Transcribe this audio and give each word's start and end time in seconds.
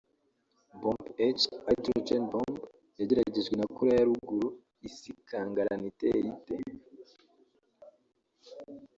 Bombe 0.79 1.21
H 1.37 1.41
/Hydrogen 1.65 2.23
bomb 2.31 2.53
yageragejwe 2.99 3.55
na 3.57 3.65
Koreya 3.75 3.99
ya 3.99 4.07
ruguru 4.09 4.47
isi 4.87 5.05
igakangarana 5.11 5.85
iteye 5.91 6.23
ite 6.31 6.55